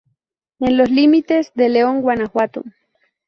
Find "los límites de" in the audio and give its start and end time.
0.77-1.69